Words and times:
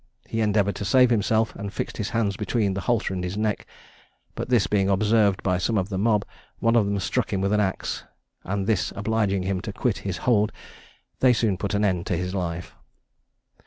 He 0.27 0.41
endeavoured 0.41 0.75
to 0.77 0.83
save 0.83 1.11
himself, 1.11 1.55
and 1.55 1.71
fixed 1.71 1.97
his 1.97 2.09
hands 2.09 2.35
between 2.35 2.73
the 2.73 2.81
halter 2.81 3.13
and 3.13 3.23
his 3.23 3.37
neck; 3.37 3.67
but 4.33 4.49
this 4.49 4.65
being 4.65 4.89
observed 4.89 5.43
by 5.43 5.59
some 5.59 5.77
of 5.77 5.89
the 5.89 5.97
mob, 5.99 6.25
one 6.57 6.75
of 6.75 6.87
them 6.87 6.97
struck 6.99 7.31
him 7.31 7.39
with 7.39 7.53
an 7.53 7.59
axe, 7.59 8.03
and 8.43 8.65
this 8.65 8.91
obliging 8.95 9.43
him 9.43 9.61
to 9.61 9.71
quit 9.71 9.99
his 9.99 10.17
hold, 10.25 10.51
they 11.19 11.33
soon 11.33 11.55
put 11.55 11.75
an 11.75 11.85
end 11.85 12.07
to 12.07 12.17
his 12.17 12.33
life. 12.33 12.73